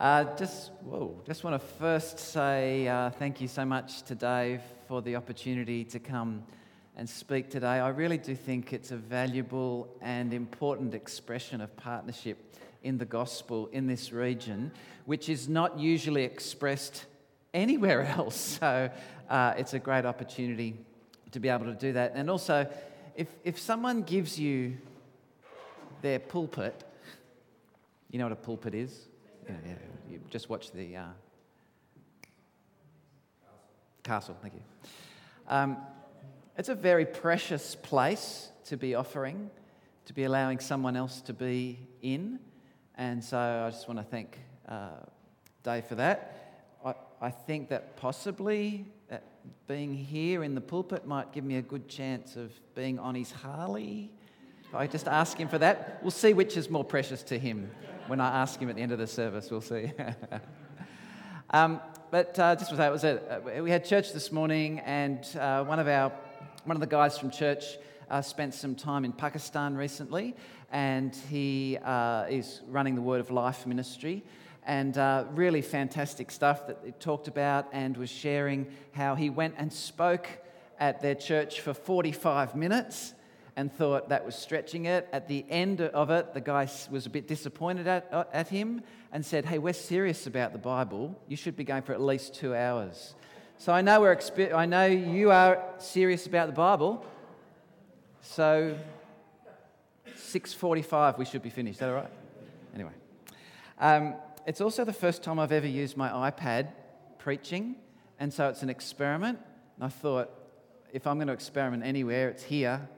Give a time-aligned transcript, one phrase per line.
[0.00, 4.62] Uh, just, whoa, just want to first say uh, thank you so much to Dave
[4.88, 6.42] for the opportunity to come
[6.96, 7.66] and speak today.
[7.66, 13.68] I really do think it's a valuable and important expression of partnership in the gospel
[13.72, 14.72] in this region,
[15.04, 17.04] which is not usually expressed
[17.52, 18.58] anywhere else.
[18.58, 18.88] So
[19.28, 20.78] uh, it's a great opportunity
[21.32, 22.12] to be able to do that.
[22.14, 22.66] And also,
[23.16, 24.78] if, if someone gives you
[26.00, 26.84] their pulpit,
[28.10, 29.09] you know what a pulpit is?
[29.50, 30.12] Yeah, yeah.
[30.12, 31.04] You just watch the uh,
[34.04, 34.36] castle.
[34.40, 34.60] Thank you.
[35.48, 35.76] Um,
[36.56, 39.50] it's a very precious place to be offering,
[40.06, 42.38] to be allowing someone else to be in.
[42.96, 44.90] And so I just want to thank uh,
[45.64, 46.76] Dave for that.
[46.84, 49.24] I, I think that possibly that
[49.66, 53.32] being here in the pulpit might give me a good chance of being on his
[53.32, 54.12] Harley.
[54.72, 57.70] I just ask him for that, we'll see which is more precious to him
[58.06, 59.50] when I ask him at the end of the service.
[59.50, 59.90] We'll see.
[61.50, 61.80] um,
[62.12, 65.64] but uh, just say, it was a, uh, we had church this morning, and uh,
[65.64, 66.12] one of our
[66.64, 67.78] one of the guys from church
[68.10, 70.36] uh, spent some time in Pakistan recently,
[70.70, 74.22] and he uh, is running the Word of Life ministry.
[74.64, 74.96] And
[75.36, 80.28] really fantastic stuff that he talked about, and was sharing how he went and spoke
[80.78, 83.14] at their church for 45 minutes
[83.60, 85.06] and thought that was stretching it.
[85.12, 88.80] At the end of it, the guy was a bit disappointed at, uh, at him
[89.12, 91.14] and said, Hey, we're serious about the Bible.
[91.28, 93.14] You should be going for at least two hours.
[93.58, 97.04] So I know, we're exper- I know you are serious about the Bible.
[98.22, 98.78] So
[100.08, 101.74] 6.45 we should be finished.
[101.74, 102.10] Is that all right?
[102.74, 102.92] Anyway.
[103.78, 104.14] Um,
[104.46, 106.68] it's also the first time I've ever used my iPad
[107.18, 107.76] preaching.
[108.18, 109.38] And so it's an experiment.
[109.76, 110.30] And I thought,
[110.94, 112.88] if I'm going to experiment anywhere, it's here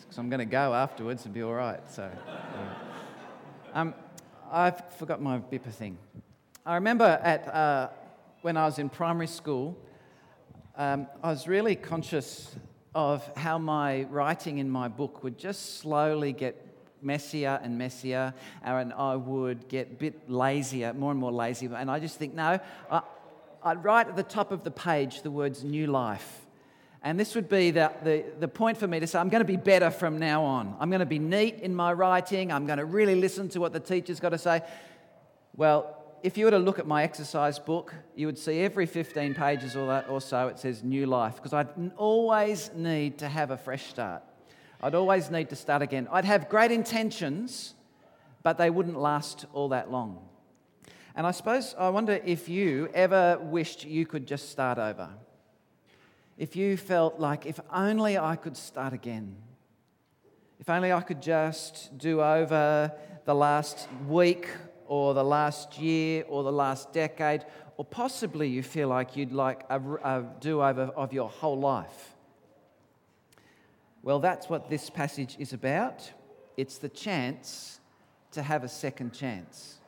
[0.00, 1.80] because I'm going to go afterwards and be all right.
[1.90, 2.10] So,
[3.74, 3.94] um,
[4.50, 5.98] I've forgot my Bipper thing.
[6.64, 7.88] I remember at, uh,
[8.42, 9.76] when I was in primary school,
[10.76, 12.54] um, I was really conscious
[12.94, 16.68] of how my writing in my book would just slowly get
[17.00, 21.66] messier and messier, and I would get a bit lazier, more and more lazy.
[21.66, 22.60] And I just think, no,
[22.90, 23.02] I,
[23.62, 26.41] I'd write at the top of the page the words new life
[27.04, 29.44] and this would be the, the, the point for me to say, I'm going to
[29.44, 30.76] be better from now on.
[30.78, 32.52] I'm going to be neat in my writing.
[32.52, 34.62] I'm going to really listen to what the teacher's got to say.
[35.56, 39.34] Well, if you were to look at my exercise book, you would see every 15
[39.34, 43.50] pages or, that, or so it says new life, because I'd always need to have
[43.50, 44.22] a fresh start.
[44.80, 46.06] I'd always need to start again.
[46.12, 47.74] I'd have great intentions,
[48.44, 50.20] but they wouldn't last all that long.
[51.16, 55.10] And I suppose, I wonder if you ever wished you could just start over
[56.38, 59.36] if you felt like, if only I could start again,
[60.58, 62.92] if only I could just do over
[63.24, 64.48] the last week
[64.86, 67.44] or the last year or the last decade,
[67.76, 72.14] or possibly you feel like you'd like a, a do over of your whole life.
[74.02, 76.10] Well, that's what this passage is about.
[76.56, 77.80] It's the chance
[78.32, 79.78] to have a second chance.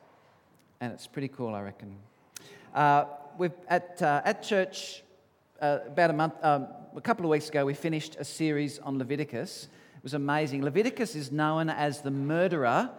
[0.81, 1.95] And it's pretty cool, I reckon.
[2.73, 3.05] Uh,
[3.37, 5.03] we've, at, uh, at church,
[5.65, 8.99] uh, about a month, um, a couple of weeks ago, we finished a series on
[8.99, 9.67] Leviticus.
[9.97, 10.63] It was amazing.
[10.63, 12.91] Leviticus is known as the murderer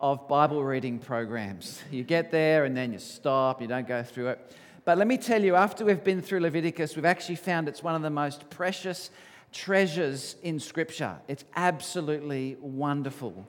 [0.00, 1.80] of Bible reading programs.
[1.92, 4.56] You get there and then you stop, you don't go through it.
[4.84, 7.94] But let me tell you, after we've been through Leviticus, we've actually found it's one
[7.94, 9.10] of the most precious
[9.52, 11.16] treasures in Scripture.
[11.28, 13.46] It's absolutely wonderful.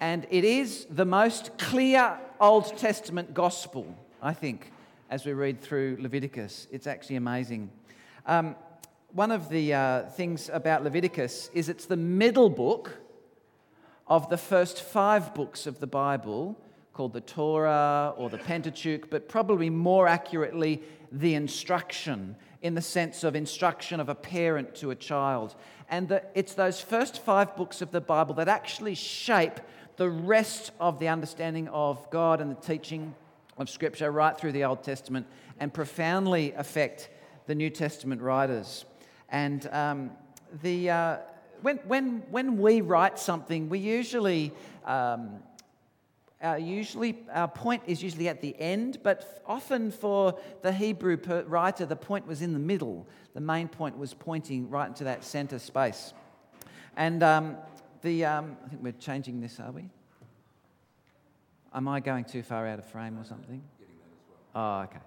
[0.00, 3.86] And it is the most clear Old Testament gospel,
[4.22, 4.72] I think,
[5.10, 6.68] as we read through Leviticus.
[6.70, 7.70] It's actually amazing.
[8.28, 8.56] Um,
[9.14, 12.98] one of the uh, things about Leviticus is it's the middle book
[14.06, 16.54] of the first five books of the Bible
[16.92, 23.24] called the Torah or the Pentateuch, but probably more accurately, the instruction in the sense
[23.24, 25.54] of instruction of a parent to a child.
[25.88, 29.58] And the, it's those first five books of the Bible that actually shape
[29.96, 33.14] the rest of the understanding of God and the teaching
[33.56, 35.26] of Scripture right through the Old Testament
[35.58, 37.08] and profoundly affect
[37.48, 38.84] the New Testament writers.
[39.30, 40.10] And um,
[40.62, 41.16] the, uh,
[41.62, 44.52] when, when, when we write something, we usually,
[44.84, 45.40] um,
[46.42, 51.16] our, usually, our point is usually at the end, but often for the Hebrew
[51.46, 53.06] writer, the point was in the middle.
[53.32, 56.12] The main point was pointing right into that center space.
[56.98, 57.56] And um,
[58.02, 59.88] the, um, I think we're changing this, are we?
[61.72, 63.62] Am I going too far out of frame or something?
[64.54, 64.98] Oh, okay.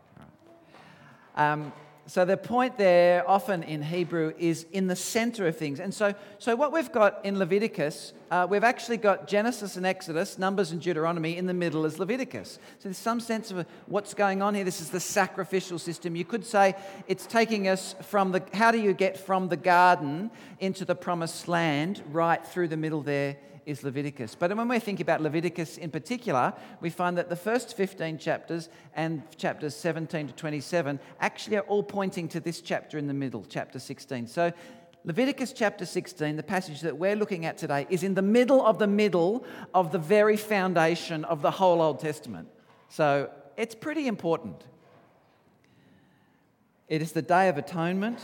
[1.37, 1.71] All right.
[2.07, 5.79] So the point there, often in Hebrew, is in the center of things.
[5.79, 10.37] And so, so what we've got in Leviticus, uh, we've actually got Genesis and Exodus,
[10.37, 12.53] Numbers and Deuteronomy in the middle as Leviticus.
[12.79, 14.63] So there's some sense of what's going on here.
[14.63, 16.15] This is the sacrificial system.
[16.15, 16.75] You could say
[17.07, 21.47] it's taking us from the, how do you get from the garden into the promised
[21.47, 24.35] land, right through the middle there is Leviticus.
[24.35, 28.69] But when we think about Leviticus in particular, we find that the first 15 chapters
[28.95, 33.45] and chapters 17 to 27 actually are all pointing to this chapter in the middle,
[33.47, 34.27] chapter 16.
[34.27, 34.51] So
[35.03, 38.77] Leviticus chapter 16, the passage that we're looking at today, is in the middle of
[38.77, 39.43] the middle
[39.73, 42.47] of the very foundation of the whole Old Testament.
[42.89, 44.63] So it's pretty important.
[46.87, 48.19] It is the Day of Atonement.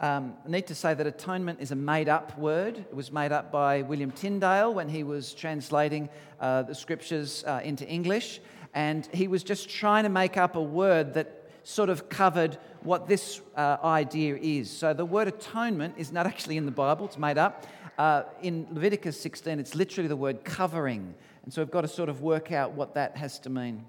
[0.00, 2.78] Um, I need to say that atonement is a made up word.
[2.78, 6.08] It was made up by William Tyndale when he was translating
[6.40, 8.40] uh, the scriptures uh, into English.
[8.74, 13.08] And he was just trying to make up a word that sort of covered what
[13.08, 14.70] this uh, idea is.
[14.70, 17.66] So the word atonement is not actually in the Bible, it's made up.
[17.98, 21.12] Uh, in Leviticus 16, it's literally the word covering.
[21.42, 23.84] And so we've got to sort of work out what that has to mean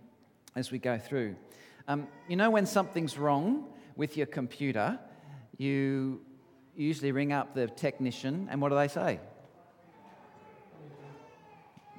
[0.56, 1.36] as we go through.
[1.88, 3.66] Um, you know, when something's wrong
[3.96, 4.98] with your computer,
[5.60, 6.22] you
[6.76, 9.20] usually ring up the technician, and what do they say?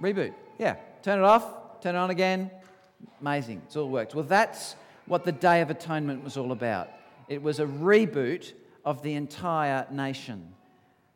[0.00, 0.32] Reboot.
[0.58, 0.76] Yeah.
[1.02, 2.50] Turn it off, turn it on again.
[3.20, 3.62] Amazing.
[3.66, 4.14] It's all worked.
[4.14, 4.74] Well, that's
[5.06, 6.88] what the Day of Atonement was all about.
[7.28, 8.54] It was a reboot
[8.84, 10.54] of the entire nation,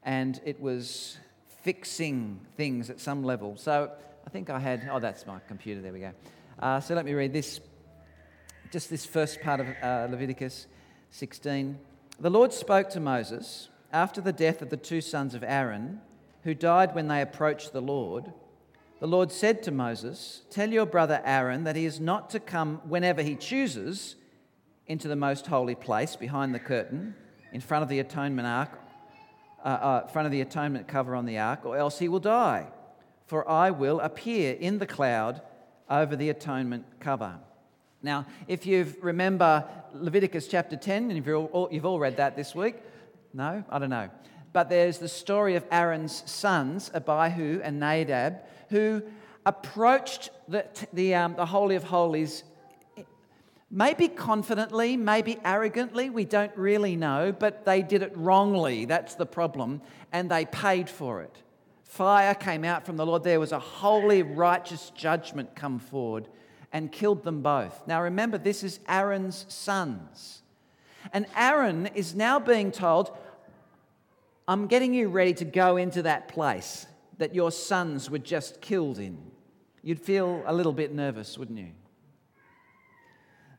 [0.02, 1.16] and it was
[1.62, 3.56] fixing things at some level.
[3.56, 3.90] So
[4.26, 5.80] I think I had, oh, that's my computer.
[5.80, 6.12] There we go.
[6.58, 7.60] Uh, so let me read this,
[8.70, 10.66] just this first part of uh, Leviticus
[11.10, 11.78] 16.
[12.20, 16.00] The Lord spoke to Moses after the death of the two sons of Aaron,
[16.44, 18.32] who died when they approached the Lord.
[19.00, 22.80] The Lord said to Moses, Tell your brother Aaron that he is not to come
[22.84, 24.14] whenever he chooses
[24.86, 27.16] into the most holy place behind the curtain,
[27.52, 28.78] in front of the atonement ark,
[29.64, 32.68] uh, uh, front of the atonement cover on the ark, or else he will die.
[33.26, 35.42] For I will appear in the cloud
[35.90, 37.40] over the atonement cover.
[38.04, 39.64] Now, if you remember
[39.94, 42.76] Leviticus chapter 10, and you've all, you've all read that this week,
[43.32, 44.10] no, I don't know.
[44.52, 49.02] But there's the story of Aaron's sons, Abihu and Nadab, who
[49.46, 52.44] approached the, the, um, the Holy of Holies
[53.70, 58.84] maybe confidently, maybe arrogantly, we don't really know, but they did it wrongly.
[58.84, 59.80] That's the problem.
[60.12, 61.34] And they paid for it.
[61.84, 63.24] Fire came out from the Lord.
[63.24, 66.28] There was a holy, righteous judgment come forward
[66.74, 67.86] and killed them both.
[67.86, 70.42] Now remember, this is Aaron's sons.
[71.12, 73.16] And Aaron is now being told,
[74.48, 76.86] I'm getting you ready to go into that place
[77.18, 79.16] that your sons were just killed in.
[79.82, 81.70] You'd feel a little bit nervous, wouldn't you?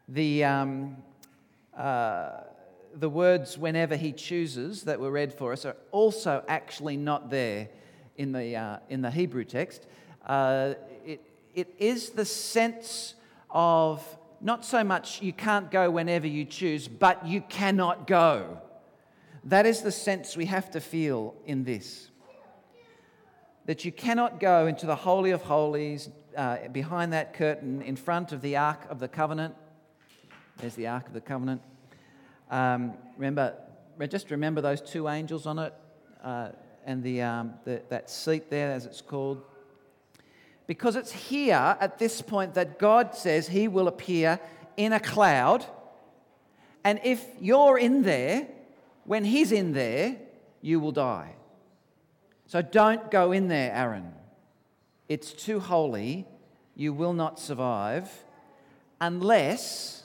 [0.10, 0.98] The, um,
[1.76, 2.42] uh,
[2.94, 7.70] the words whenever he chooses that were read for us are also actually not there
[8.18, 9.88] in the, uh, in the Hebrew text.
[10.26, 10.74] Uh,
[11.06, 11.22] it
[11.80, 13.16] is the sense
[13.50, 14.04] of
[14.42, 18.62] not so much you can't go whenever you choose, but you cannot go.
[19.46, 22.10] That is the sense we have to feel in this.
[23.66, 28.32] That you cannot go into the Holy of Holies uh, behind that curtain in front
[28.32, 29.56] of the Ark of the Covenant.
[30.58, 31.62] There's the Ark of the Covenant.
[32.52, 33.56] Um, remember,
[34.10, 35.74] just remember those two angels on it
[36.24, 36.50] uh,
[36.86, 39.42] and the, um, the, that seat there, as it's called.
[40.68, 44.40] Because it's here at this point that God says He will appear
[44.78, 45.66] in a cloud.
[46.84, 48.48] And if you're in there,
[49.04, 50.18] when He's in there,
[50.62, 51.36] you will die.
[52.48, 54.12] So don't go in there, Aaron.
[55.08, 56.26] It's too holy.
[56.76, 58.10] You will not survive
[59.00, 60.05] unless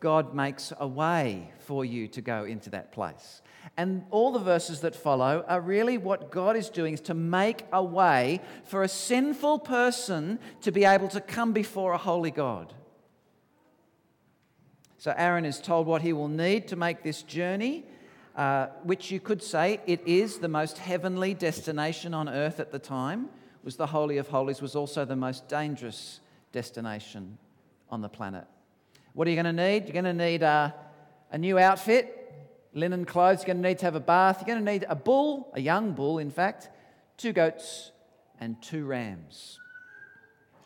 [0.00, 3.42] God makes a way for you to go into that place.
[3.76, 7.64] And all the verses that follow are really what God is doing is to make
[7.72, 12.72] a way for a sinful person to be able to come before a holy God.
[14.96, 17.84] So Aaron is told what he will need to make this journey,
[18.36, 22.78] uh, which you could say it is the most heavenly destination on earth at the
[22.78, 23.28] time.
[23.62, 26.20] Was the Holy of Holies was also the most dangerous
[26.52, 27.36] destination
[27.90, 28.46] on the planet.
[29.12, 29.84] What are you going to need?
[29.84, 30.74] You're going to need a,
[31.32, 32.16] a new outfit
[32.72, 33.40] linen clothes.
[33.40, 34.38] You're going to need to have a bath.
[34.40, 36.68] You're going to need a bull, a young bull, in fact,
[37.16, 37.92] two goats,
[38.40, 39.58] and two rams.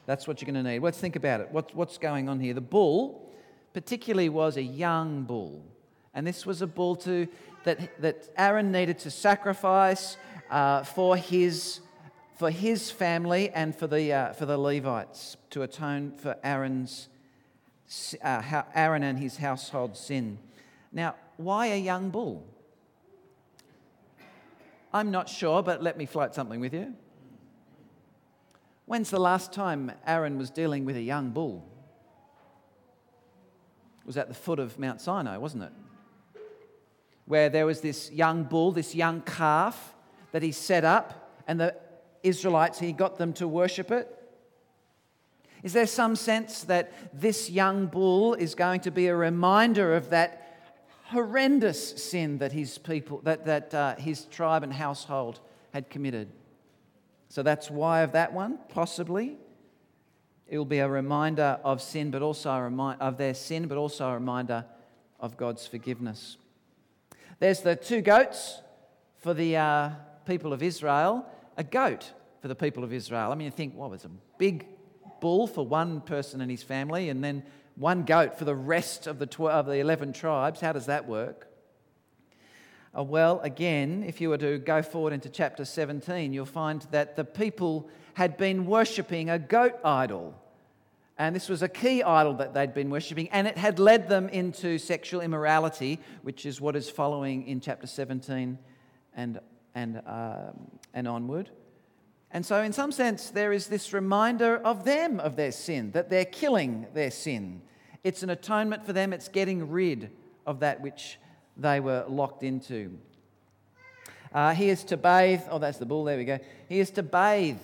[0.06, 0.80] That's what you're going to need.
[0.80, 1.48] Let's think about it.
[1.50, 2.54] What's, what's going on here?
[2.54, 3.32] The bull,
[3.72, 5.64] particularly, was a young bull.
[6.12, 7.26] And this was a bull to,
[7.64, 10.16] that, that Aaron needed to sacrifice
[10.50, 11.80] uh, for, his,
[12.38, 17.13] for his family and for the, uh, for the Levites to atone for Aaron's, uh,
[18.22, 20.38] Uh, Aaron and his household sin.
[20.92, 22.46] Now, why a young bull?
[24.92, 26.94] I'm not sure, but let me float something with you.
[28.86, 31.68] When's the last time Aaron was dealing with a young bull?
[34.00, 35.72] It was at the foot of Mount Sinai, wasn't it?
[37.26, 39.94] Where there was this young bull, this young calf
[40.32, 41.74] that he set up, and the
[42.22, 44.08] Israelites, he got them to worship it.
[45.64, 50.10] Is there some sense that this young bull is going to be a reminder of
[50.10, 50.60] that
[51.04, 55.40] horrendous sin that his people, that, that uh, his tribe and household
[55.72, 56.28] had committed?
[57.30, 59.38] So that's why of that one, possibly.
[60.46, 63.78] It will be a reminder of sin, but also a reminder of their sin, but
[63.78, 64.66] also a reminder
[65.18, 66.36] of God's forgiveness.
[67.38, 68.60] There's the two goats
[69.16, 69.90] for the uh,
[70.26, 71.24] people of Israel,
[71.56, 73.32] a goat for the people of Israel.
[73.32, 74.66] I mean, you think, well, was a big
[75.20, 77.42] bull for one person and his family, and then
[77.76, 80.60] one goat for the rest of the, 12, of the 11 tribes.
[80.60, 81.48] How does that work?
[82.96, 87.16] Uh, well, again, if you were to go forward into chapter 17, you'll find that
[87.16, 90.40] the people had been worshipping a goat idol.
[91.18, 94.28] And this was a key idol that they'd been worshipping, and it had led them
[94.28, 98.58] into sexual immorality, which is what is following in chapter 17
[99.16, 99.40] and,
[99.74, 101.50] and, um, and onward.
[102.34, 106.10] And so, in some sense, there is this reminder of them of their sin, that
[106.10, 107.62] they're killing their sin.
[108.02, 110.10] It's an atonement for them, it's getting rid
[110.44, 111.20] of that which
[111.56, 112.98] they were locked into.
[114.32, 116.40] Uh, he is to bathe, oh, that's the bull, there we go.
[116.68, 117.60] He is to bathe.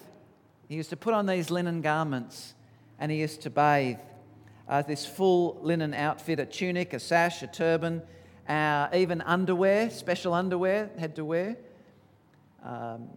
[0.68, 2.54] He is to put on these linen garments
[3.00, 3.98] and he is to bathe.
[4.68, 8.02] Uh, this full linen outfit, a tunic, a sash, a turban,
[8.48, 11.56] uh, even underwear, special underwear, had to wear.
[12.64, 13.08] Um,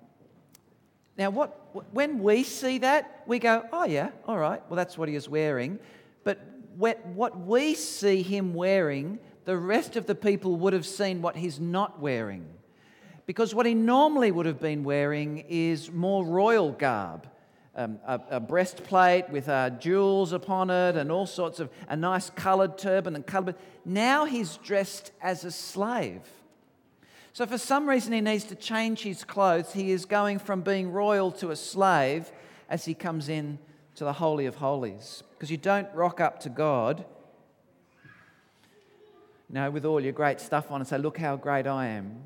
[1.17, 5.07] now, what, when we see that, we go, oh, yeah, all right, well, that's what
[5.09, 5.79] he is wearing.
[6.23, 6.39] But
[6.75, 11.59] what we see him wearing, the rest of the people would have seen what he's
[11.59, 12.45] not wearing.
[13.25, 17.27] Because what he normally would have been wearing is more royal garb.
[17.75, 22.29] Um, a, a, breastplate with uh, jewels upon it and all sorts of a nice
[22.29, 23.55] coloured turban and coloured.
[23.83, 26.21] Now he's dressed as a slave.
[27.35, 29.73] So, for some reason, he needs to change his clothes.
[29.73, 32.31] He is going from being royal to a slave
[32.69, 33.57] as he comes in
[33.95, 35.23] to the Holy of Holies.
[35.31, 37.03] Because you don't rock up to God,
[39.49, 42.21] you know, with all your great stuff on and say, Look how great I am.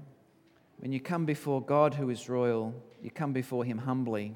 [0.79, 4.35] When you come before God, who is royal, you come before him humbly.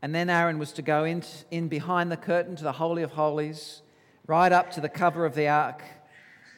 [0.00, 3.10] And then Aaron was to go in, in behind the curtain to the Holy of
[3.10, 3.82] Holies,
[4.28, 5.82] right up to the cover of the ark,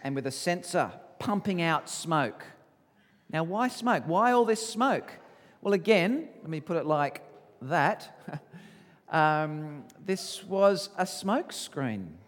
[0.04, 2.44] and with a censer pumping out smoke
[3.32, 4.04] now, why smoke?
[4.06, 5.10] Why all this smoke?
[5.62, 7.22] Well, again, let me put it like
[7.62, 8.40] that.
[9.08, 12.18] um, this was a smoke screen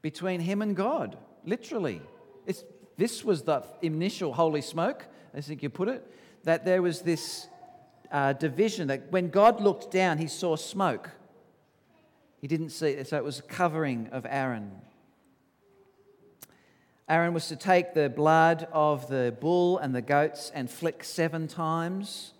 [0.00, 2.00] between him and God, literally.
[2.46, 2.64] It's,
[2.96, 6.06] this was the initial holy smoke, I think you put it,
[6.44, 7.48] that there was this
[8.10, 11.10] uh, division that when God looked down, he saw smoke.
[12.40, 14.72] He didn't see, it, so it was a covering of Aaron.
[17.08, 21.48] Aaron was to take the blood of the bull and the goats and flick seven
[21.48, 22.32] times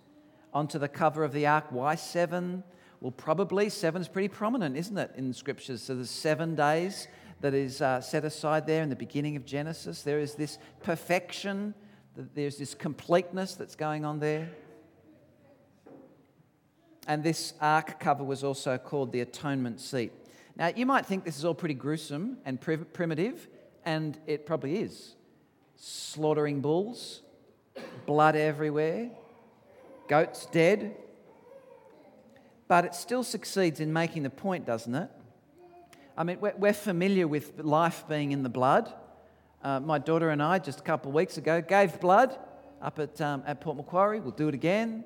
[0.54, 1.66] onto the cover of the ark.
[1.70, 2.62] Why seven?
[3.00, 5.82] Well, probably seven's pretty prominent, isn't it, in the scriptures?
[5.82, 7.08] So there's seven days
[7.40, 10.02] that is uh, set aside there in the beginning of Genesis.
[10.02, 11.74] There is this perfection,
[12.16, 14.48] there's this completeness that's going on there.
[17.08, 20.12] And this ark cover was also called the atonement seat.
[20.54, 23.48] Now, you might think this is all pretty gruesome and primitive,
[23.84, 25.14] and it probably is.
[25.76, 27.22] Slaughtering bulls,
[28.06, 29.10] blood everywhere,
[30.08, 30.96] goats dead.
[32.68, 35.10] But it still succeeds in making the point, doesn't it?
[36.16, 38.92] I mean, we're, familiar with life being in the blood.
[39.62, 42.36] Uh, my daughter and I, just a couple of weeks ago, gave blood
[42.82, 44.20] up at, um, at Port Macquarie.
[44.20, 45.04] We'll do it again.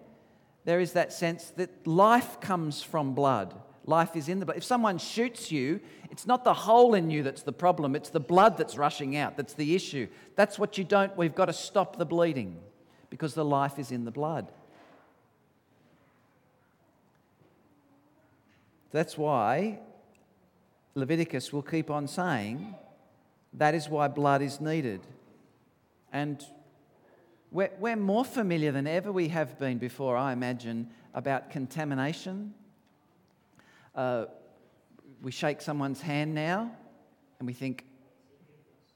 [0.65, 3.55] There is that sense that life comes from blood.
[3.87, 4.57] Life is in the blood.
[4.57, 8.21] If someone shoots you, it's not the hole in you that's the problem, it's the
[8.21, 10.09] blood that's rushing out that's the issue.
[10.35, 12.59] That's what you don't, we've got to stop the bleeding
[13.11, 14.51] because the life is in the blood.
[18.91, 19.79] That's why
[20.95, 22.75] Leviticus will keep on saying
[23.53, 25.01] that is why blood is needed.
[26.13, 26.45] And
[27.53, 32.55] we're, we're more familiar than ever we have been before, I imagine, about contamination
[33.97, 34.27] uh,
[35.23, 36.71] we shake someone's hand now
[37.39, 37.85] and we think,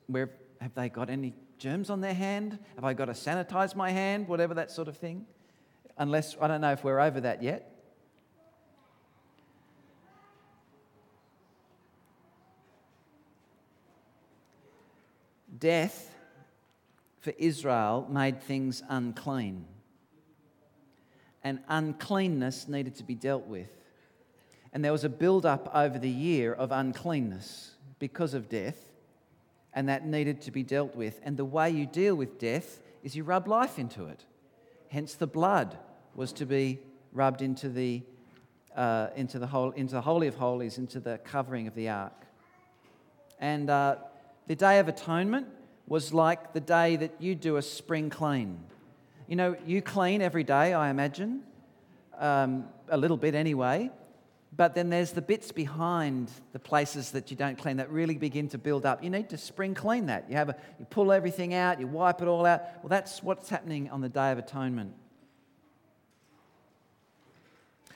[0.07, 0.31] where
[0.61, 2.59] have they got any germs on their hand?
[2.75, 4.29] Have I got to sanitize my hand?
[4.29, 5.27] Whatever that sort of thing.
[5.97, 7.67] Unless, I don't know if we're over that yet.
[15.59, 16.15] Death
[17.21, 19.67] for Israel made things unclean.
[21.45, 23.71] And uncleanness needed to be dealt with.
[24.73, 28.79] And there was a build up over the year of uncleanness because of death,
[29.75, 31.21] and that needed to be dealt with.
[31.23, 34.25] And the way you deal with death is you rub life into it.
[34.89, 35.77] Hence, the blood
[36.15, 36.79] was to be
[37.13, 38.03] rubbed into the,
[38.77, 42.27] uh, into the, whole, into the Holy of Holies, into the covering of the ark.
[43.39, 43.97] And uh,
[44.47, 45.47] the Day of Atonement
[45.87, 48.61] was like the day that you do a spring clean.
[49.27, 51.43] You know, you clean every day, I imagine,
[52.19, 53.91] um, a little bit anyway.
[54.57, 58.49] But then there's the bits behind the places that you don't clean that really begin
[58.49, 59.03] to build up.
[59.03, 60.29] You need to spring clean that.
[60.29, 62.63] You, have a, you pull everything out, you wipe it all out.
[62.83, 64.95] Well, that's what's happening on the Day of Atonement.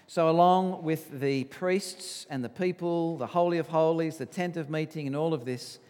[0.06, 4.70] So, along with the priests and the people, the Holy of Holies, the tent of
[4.70, 5.80] meeting, and all of this,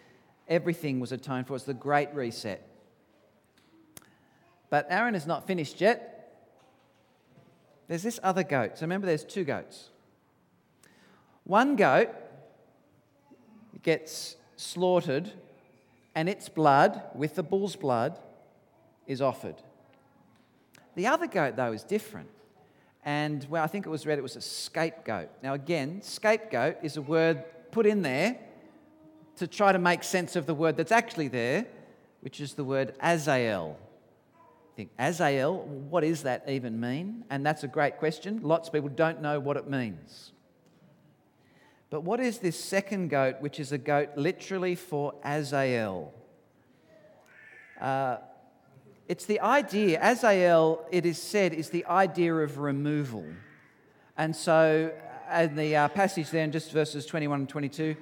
[0.49, 1.57] everything was atoned for.
[1.57, 2.67] It's the great reset.
[4.71, 6.33] But Aaron is not finished yet.
[7.87, 8.79] There's this other goat.
[8.79, 9.91] So, remember, there's two goats.
[11.45, 12.09] One goat
[13.83, 15.31] gets slaughtered,
[16.15, 18.19] and its blood, with the bull's blood,
[19.07, 19.57] is offered.
[20.95, 22.29] The other goat, though, is different.
[23.05, 25.29] And well, I think it was read it was a scapegoat.
[25.43, 28.39] Now, again, scapegoat is a word put in there
[29.37, 31.67] to try to make sense of the word that's actually there,
[32.21, 33.77] which is the word Azazel.
[34.73, 37.25] I think, Azazel, what does that even mean?
[37.29, 38.41] And that's a great question.
[38.43, 40.33] Lots of people don't know what it means.
[41.95, 46.13] But what is this second goat, which is a goat literally for Azazel?
[47.81, 48.17] Uh,
[49.07, 53.25] it's the idea, Azazel, it is said, is the idea of removal.
[54.19, 54.91] And so,
[55.33, 57.95] in the uh, passage there in just verses 21 and 22,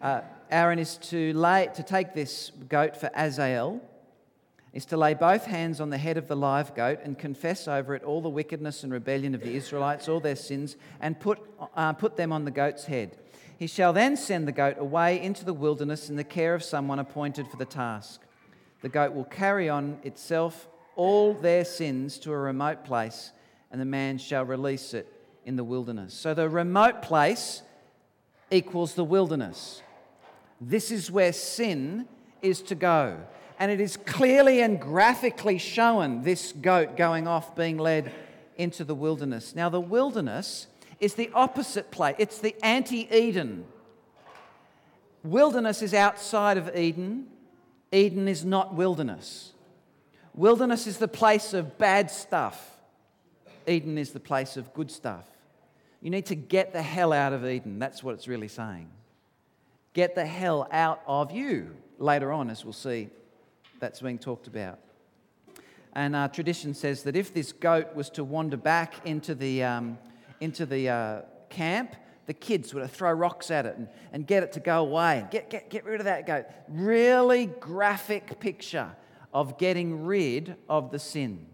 [0.00, 3.80] uh, Aaron is to, lay, to take this goat for Azazel,
[4.72, 7.96] is to lay both hands on the head of the live goat and confess over
[7.96, 11.40] it all the wickedness and rebellion of the Israelites, all their sins, and put,
[11.74, 13.18] uh, put them on the goat's head.
[13.58, 16.98] He shall then send the goat away into the wilderness in the care of someone
[16.98, 18.20] appointed for the task.
[18.82, 23.32] The goat will carry on itself all their sins to a remote place,
[23.70, 25.10] and the man shall release it
[25.44, 26.14] in the wilderness.
[26.14, 27.62] So the remote place
[28.50, 29.82] equals the wilderness.
[30.60, 32.06] This is where sin
[32.42, 33.18] is to go.
[33.58, 38.12] And it is clearly and graphically shown this goat going off, being led
[38.56, 39.54] into the wilderness.
[39.54, 40.66] Now, the wilderness
[41.04, 43.66] is the opposite place, it's the anti Eden.
[45.22, 47.26] Wilderness is outside of Eden,
[47.92, 49.52] Eden is not wilderness.
[50.34, 52.78] Wilderness is the place of bad stuff,
[53.66, 55.26] Eden is the place of good stuff.
[56.00, 57.78] You need to get the hell out of Eden.
[57.78, 58.90] That's what it's really saying.
[59.94, 61.70] Get the hell out of you.
[61.98, 63.08] Later on, as we'll see,
[63.80, 64.80] that's being talked about.
[65.94, 69.96] And our tradition says that if this goat was to wander back into the, um,
[70.44, 74.52] into the uh, camp, the kids would throw rocks at it and, and get it
[74.52, 76.46] to go away get, get, get rid of that goat.
[76.68, 78.90] Really graphic picture
[79.32, 81.46] of getting rid of the sin.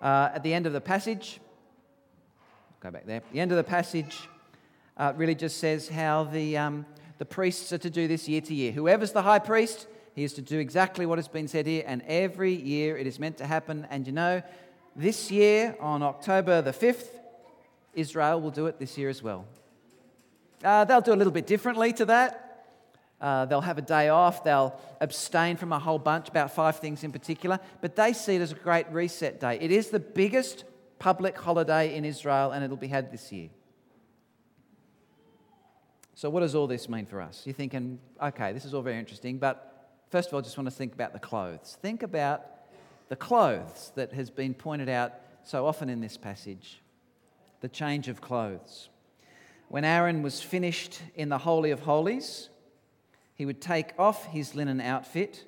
[0.00, 1.40] Uh, at the end of the passage,
[2.80, 4.28] go back there, the end of the passage
[4.96, 6.86] uh, really just says how the, um,
[7.18, 8.72] the priests are to do this year to year.
[8.72, 12.02] Whoever's the high priest, he is to do exactly what has been said here, and
[12.06, 13.86] every year it is meant to happen.
[13.90, 14.42] And you know,
[14.96, 17.08] this year, on October the 5th,
[17.92, 19.46] Israel will do it this year as well.
[20.64, 22.42] Uh, they'll do a little bit differently to that.
[23.20, 24.42] Uh, they'll have a day off.
[24.42, 27.60] They'll abstain from a whole bunch, about five things in particular.
[27.80, 29.58] But they see it as a great reset day.
[29.60, 30.64] It is the biggest
[30.98, 33.50] public holiday in Israel, and it'll be had this year.
[36.14, 37.42] So, what does all this mean for us?
[37.44, 40.66] You're thinking, okay, this is all very interesting, but first of all, I just want
[40.66, 41.76] to think about the clothes.
[41.82, 42.46] Think about
[43.08, 45.12] the clothes that has been pointed out
[45.44, 46.80] so often in this passage
[47.60, 48.88] the change of clothes.
[49.68, 52.48] When Aaron was finished in the Holy of Holies,
[53.34, 55.44] he would take off his linen outfit,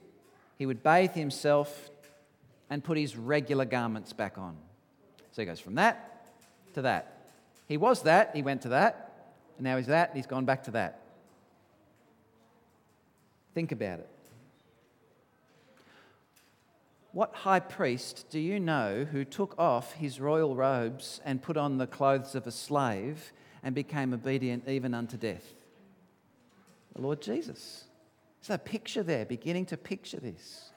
[0.56, 1.90] he would bathe himself,
[2.70, 4.56] and put his regular garments back on.
[5.32, 6.26] So he goes from that
[6.74, 7.30] to that.
[7.66, 10.64] He was that, he went to that, and now he's that, and he's gone back
[10.64, 11.00] to that.
[13.54, 14.08] Think about it.
[17.18, 21.76] What high priest do you know who took off his royal robes and put on
[21.76, 23.33] the clothes of a slave
[23.64, 25.42] and became obedient even unto death?
[26.94, 27.87] The Lord Jesus.
[28.40, 30.70] There's a picture there, beginning to picture this.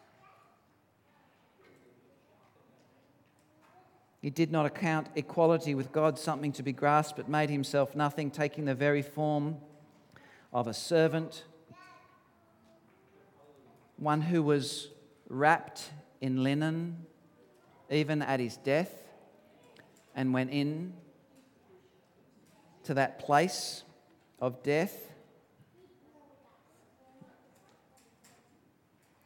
[4.19, 8.31] He did not account equality with God something to be grasped, but made himself nothing,
[8.31, 9.57] taking the very form
[10.51, 11.43] of a servant
[13.97, 14.87] one who was
[15.29, 17.05] wrapped in linen,
[17.89, 18.93] even at his death,
[20.15, 20.93] and went in
[22.83, 23.83] to that place
[24.39, 25.11] of death.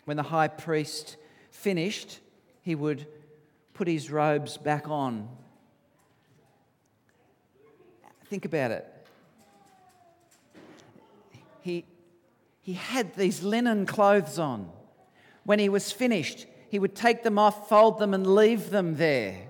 [0.06, 1.18] When the high priest
[1.52, 2.20] finished,
[2.62, 3.08] he would
[3.74, 5.28] put his robes back on.
[8.30, 8.86] Think about it.
[11.62, 11.86] He,
[12.62, 14.70] he had these linen clothes on.
[15.44, 19.48] When he was finished, he would take them off, fold them, and leave them there.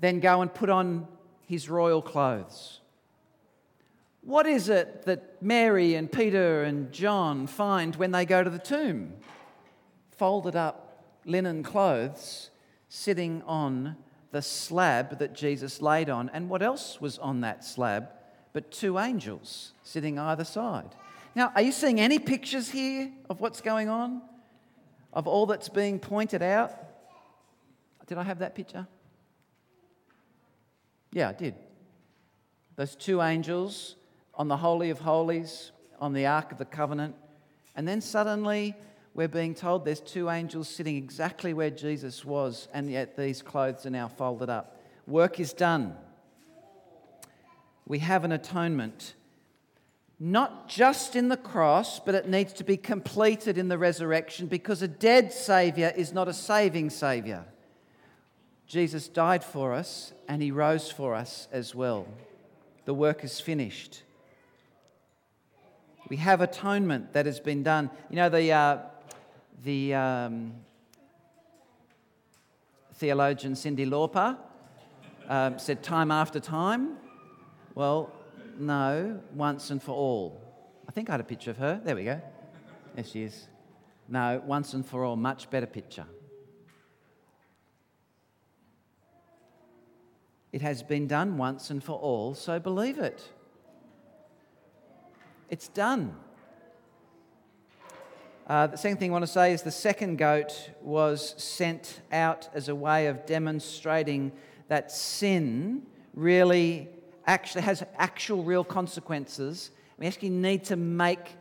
[0.00, 1.06] Then go and put on
[1.46, 2.80] his royal clothes.
[4.22, 8.58] What is it that Mary and Peter and John find when they go to the
[8.58, 9.12] tomb?
[10.16, 12.50] Folded up linen clothes
[12.88, 13.96] sitting on
[14.30, 16.30] the slab that Jesus laid on.
[16.32, 18.08] And what else was on that slab
[18.52, 20.94] but two angels sitting either side?
[21.34, 24.22] Now, are you seeing any pictures here of what's going on?
[25.14, 26.72] Of all that's being pointed out?
[28.06, 28.86] Did I have that picture?
[31.12, 31.54] Yeah, I did.
[32.76, 33.94] Those two angels
[34.34, 37.14] on the Holy of Holies, on the Ark of the Covenant,
[37.76, 38.74] and then suddenly
[39.14, 43.86] we're being told there's two angels sitting exactly where Jesus was, and yet these clothes
[43.86, 44.80] are now folded up.
[45.06, 45.96] Work is done.
[47.86, 49.14] We have an atonement,
[50.24, 54.80] not just in the cross, but it needs to be completed in the resurrection because
[54.80, 57.44] a dead Saviour is not a saving Saviour.
[58.66, 62.06] Jesus died for us and he rose for us as well.
[62.86, 64.02] The work is finished.
[66.08, 67.90] We have atonement that has been done.
[68.08, 68.78] You know, the, uh,
[69.62, 70.54] the um,
[72.94, 74.38] theologian Cyndi Lauper
[75.28, 76.96] um, said time after time.
[77.74, 78.10] Well,
[78.58, 80.40] no, once and for all.
[80.88, 81.80] I think I had a picture of her.
[81.82, 82.20] There we go.
[82.94, 83.48] There she is.
[84.08, 86.06] No, once and for all, much better picture.
[90.52, 93.28] It has been done once and for all, so believe it.
[95.50, 96.14] It's done.
[98.46, 102.48] Uh, the second thing I want to say is the second goat was sent out
[102.54, 104.32] as a way of demonstrating
[104.68, 106.88] that sin really
[107.26, 109.70] actually has actual real consequences.
[109.98, 111.36] We actually need to make,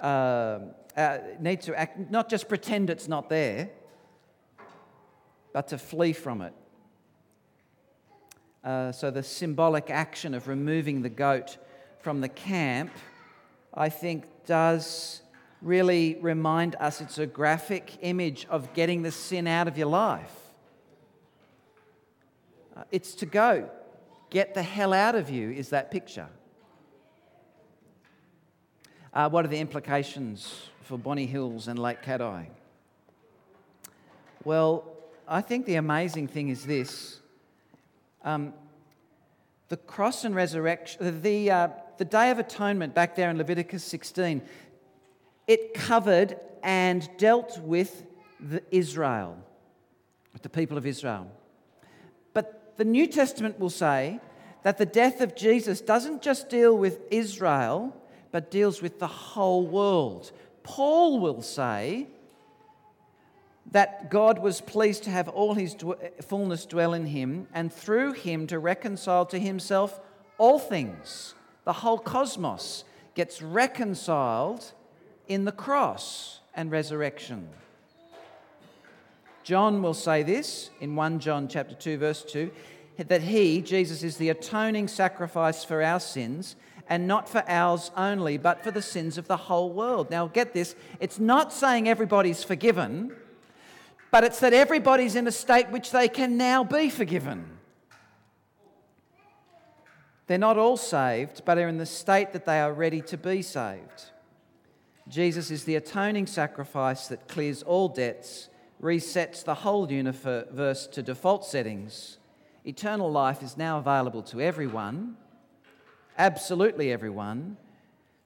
[0.00, 0.58] uh,
[0.96, 3.70] uh, need to act, not just pretend it's not there,
[5.52, 6.54] but to flee from it.
[8.64, 11.58] Uh, so the symbolic action of removing the goat
[12.00, 12.90] from the camp,
[13.74, 15.22] I think, does
[15.60, 20.34] really remind us it's a graphic image of getting the sin out of your life.
[22.76, 23.68] Uh, it's to go.
[24.32, 26.26] Get the hell out of you, is that picture.
[29.12, 32.48] Uh, what are the implications for Bonny Hills and Lake Cathie?
[34.42, 34.90] Well,
[35.28, 37.20] I think the amazing thing is this
[38.24, 38.54] um,
[39.68, 41.68] the cross and resurrection, the, uh,
[41.98, 44.40] the Day of Atonement back there in Leviticus 16,
[45.46, 48.04] it covered and dealt with
[48.40, 49.36] the Israel,
[50.32, 51.30] with the people of Israel.
[52.82, 54.18] The New Testament will say
[54.64, 57.96] that the death of Jesus doesn't just deal with Israel,
[58.32, 60.32] but deals with the whole world.
[60.64, 62.08] Paul will say
[63.70, 65.76] that God was pleased to have all his
[66.22, 70.00] fullness dwell in him, and through him to reconcile to himself
[70.36, 71.36] all things.
[71.62, 72.82] The whole cosmos
[73.14, 74.72] gets reconciled
[75.28, 77.48] in the cross and resurrection.
[79.44, 82.50] John will say this in 1 John chapter 2 verse 2
[82.96, 86.56] that he Jesus is the atoning sacrifice for our sins
[86.88, 90.10] and not for ours only but for the sins of the whole world.
[90.10, 93.14] Now get this, it's not saying everybody's forgiven,
[94.10, 97.58] but it's that everybody's in a state which they can now be forgiven.
[100.26, 103.42] They're not all saved, but are in the state that they are ready to be
[103.42, 104.10] saved.
[105.08, 108.48] Jesus is the atoning sacrifice that clears all debts,
[108.80, 112.18] resets the whole universe to default settings.
[112.64, 115.16] Eternal life is now available to everyone,
[116.16, 117.56] absolutely everyone.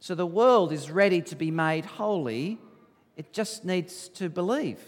[0.01, 2.59] So the world is ready to be made holy.
[3.17, 4.81] It just needs to believe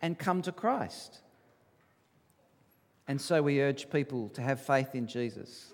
[0.00, 1.20] and come to Christ.
[3.06, 5.72] And so we urge people to have faith in Jesus.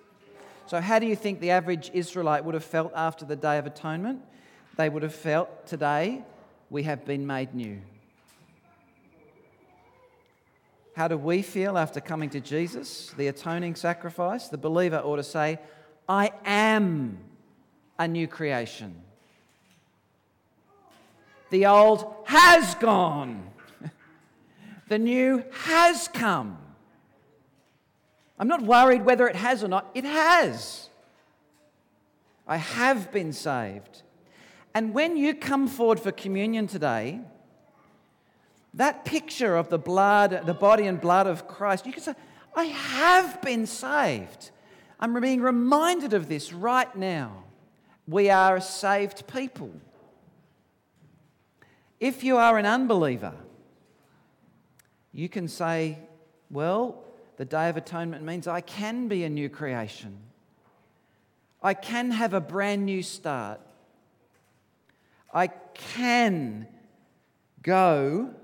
[0.66, 3.66] So, how do you think the average Israelite would have felt after the Day of
[3.66, 4.22] Atonement?
[4.76, 6.24] they would have felt today
[6.70, 7.80] we have been made new.
[10.94, 14.48] How do we feel after coming to Jesus, the atoning sacrifice?
[14.48, 15.59] The believer ought to say,
[16.09, 17.18] I am
[17.98, 19.00] a new creation.
[21.50, 23.50] The old has gone.
[24.88, 26.59] the new has come.
[28.38, 29.90] I'm not worried whether it has or not.
[29.94, 30.90] It has.
[32.46, 34.02] I have been saved.
[34.74, 37.20] And when you come forward for communion today,
[38.74, 42.14] that picture of the blood, the body and blood of Christ, you can say,
[42.54, 44.50] I have been saved.
[44.98, 47.44] I'm being reminded of this right now.
[48.06, 49.72] We are a saved people.
[52.00, 53.35] If you are an unbeliever,
[55.12, 55.98] you can say,
[56.50, 57.04] Well,
[57.37, 60.18] the Day of Atonement means I can be a new creation.
[61.62, 63.61] I can have a brand new start.
[65.32, 66.66] I can
[67.62, 68.35] go,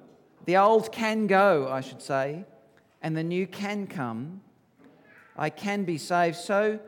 [0.49, 2.47] the old can go, I should say,
[3.03, 4.41] and the new can come.
[5.37, 6.37] I can be saved.
[6.37, 6.81] So,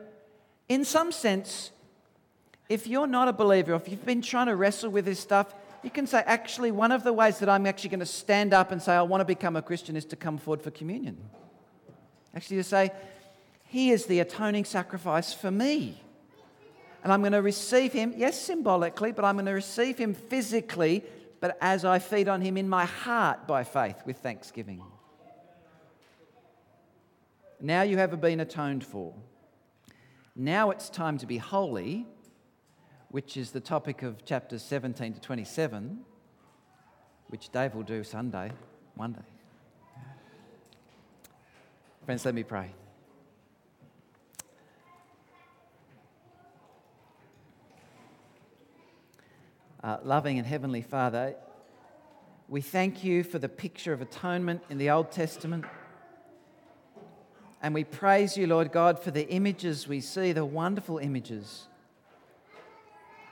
[0.67, 1.69] in some sense,
[2.69, 5.91] if you're not a believer, if you've been trying to wrestle with this stuff, you
[5.91, 8.81] can say, actually, one of the ways that I'm actually going to stand up and
[8.81, 11.19] say, I want to become a Christian is to come forward for communion.
[12.35, 12.89] Actually, to say,
[13.65, 16.01] He is the atoning sacrifice for me.
[17.03, 21.03] And I'm going to receive Him, yes, symbolically, but I'm going to receive Him physically,
[21.41, 24.81] but as I feed on Him in my heart by faith with thanksgiving.
[27.59, 29.13] Now you have been atoned for.
[30.35, 32.07] Now it's time to be holy,
[33.09, 35.99] which is the topic of chapters 17 to 27,
[37.27, 38.51] which Dave will do Sunday,
[38.95, 39.19] one day.
[42.05, 42.71] Friends, let me pray.
[49.83, 51.33] Uh, loving and heavenly Father,
[52.47, 55.65] we thank you for the picture of atonement in the Old Testament.
[57.63, 61.63] And we praise you, Lord God, for the images we see, the wonderful images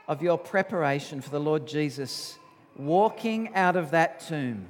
[0.08, 2.40] of your preparation for the Lord Jesus
[2.76, 4.70] walking out of that tomb.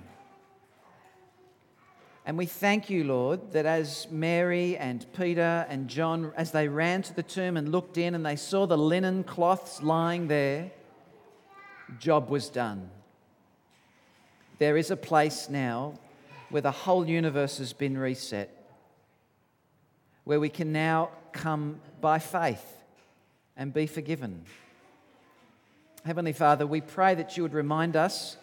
[2.26, 7.04] And we thank you, Lord, that as Mary and Peter and John, as they ran
[7.04, 10.72] to the tomb and looked in and they saw the linen cloths lying there,
[12.00, 12.90] job was done.
[14.60, 15.98] There is a place now
[16.50, 18.56] where the whole universe has been reset
[20.24, 22.64] where we can now come by faith
[23.58, 24.44] and be forgiven.
[26.06, 28.38] Heavenly Father, we pray that you would remind us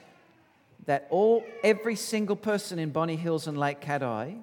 [0.86, 4.38] that all every single person in Bonny Hills and Lake Cathie,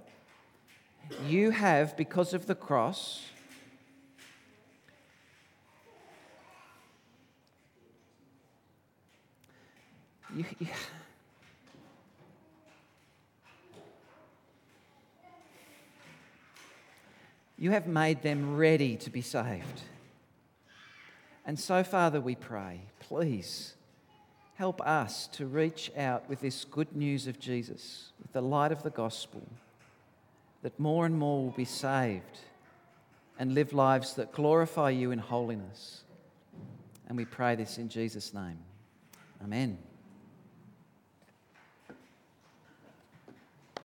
[1.28, 3.22] you have, because of the cross,
[10.36, 10.67] you, you
[17.63, 19.84] You have made them ready to be saved.
[21.46, 23.76] And so, Father, we pray, please
[24.56, 28.84] help us to reach out with this good news of Jesus, with the light of
[28.84, 29.48] the gospel,
[30.62, 32.39] that more and more will be saved
[33.39, 36.04] and live lives that glorify you in holiness.
[37.08, 38.60] And we pray this in Jesus' name.
[39.41, 39.78] Amen.